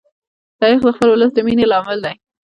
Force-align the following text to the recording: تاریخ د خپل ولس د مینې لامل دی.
تاریخ 0.59 0.79
د 0.85 0.89
خپل 0.95 1.07
ولس 1.09 1.31
د 1.33 1.39
مینې 1.45 1.65
لامل 1.71 1.99
دی. 2.05 2.13